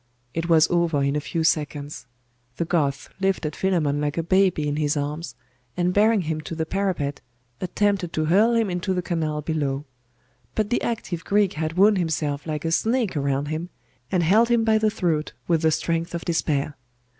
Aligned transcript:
It 0.33 0.49
was 0.49 0.67
over 0.71 1.03
in 1.03 1.15
a 1.15 1.19
few 1.21 1.43
seconds. 1.43 2.07
The 2.57 2.65
Goth 2.65 3.09
lifted 3.19 3.55
Philammon 3.55 4.01
like 4.01 4.17
a 4.17 4.23
baby 4.23 4.67
in 4.67 4.77
his 4.77 4.97
arms, 4.97 5.35
and 5.77 5.93
bearing 5.93 6.21
him 6.21 6.41
to 6.41 6.55
the 6.55 6.65
parapet, 6.65 7.21
attempted 7.61 8.11
to 8.13 8.25
hurl 8.25 8.53
him 8.55 8.67
into 8.71 8.95
the 8.95 9.03
canal 9.03 9.43
below. 9.43 9.85
But 10.55 10.71
the 10.71 10.81
active 10.81 11.23
Greek 11.23 11.53
had 11.53 11.73
wound 11.77 11.99
himself 11.99 12.47
like 12.47 12.65
a 12.65 12.71
snake 12.71 13.15
around 13.15 13.49
him, 13.49 13.69
and 14.11 14.23
held 14.23 14.49
him 14.49 14.63
by 14.63 14.79
the 14.79 14.89
throat 14.89 15.33
with 15.47 15.61
the 15.61 15.69
strength 15.69 16.15
of 16.15 16.25
despair. 16.25 16.77